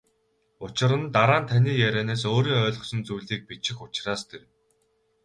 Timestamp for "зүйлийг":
3.07-3.41